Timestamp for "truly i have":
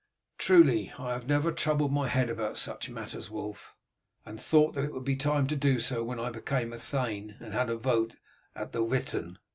0.39-1.27